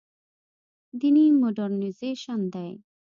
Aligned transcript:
دیني 0.99 1.25
مډرنیزېشن 1.39 2.41
دی. 2.53 2.71